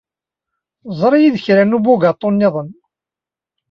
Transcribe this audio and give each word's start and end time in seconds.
Ẓer-iyi-d 0.99 1.37
kra 1.45 1.63
n 1.65 1.77
ubugaṭu 1.77 2.29
nniḍen. 2.31 2.69